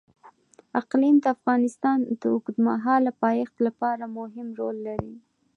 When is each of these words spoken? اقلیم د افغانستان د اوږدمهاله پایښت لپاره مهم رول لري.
اقلیم 0.81 1.15
د 1.21 1.25
افغانستان 1.35 1.97
د 2.21 2.23
اوږدمهاله 2.33 3.11
پایښت 3.23 3.55
لپاره 3.67 4.03
مهم 4.17 4.47
رول 4.59 4.75
لري. 4.87 5.13